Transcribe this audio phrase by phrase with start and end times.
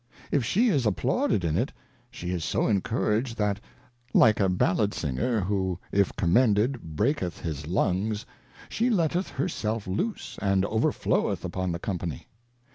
[0.01, 1.71] ^ If she is applauded in it,
[2.09, 3.59] she is so encouraged, that,
[4.15, 8.25] like a Ballad singer, who if commended, breaketh his Lungs,
[8.67, 12.25] she letteth her self loose, and overfloweth upon the Company.